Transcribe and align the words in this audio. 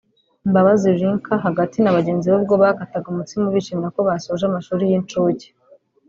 Mbabazi 0.49 0.89
Lynca 0.99 1.33
(hagati) 1.45 1.77
na 1.79 1.95
bagenzi 1.97 2.25
be 2.31 2.35
ubwo 2.39 2.53
bakataga 2.61 3.07
umutsima 3.13 3.43
bishimira 3.55 3.93
ko 3.95 3.99
basoje 4.07 4.43
amashuri 4.47 4.83
y'incuke 4.89 5.47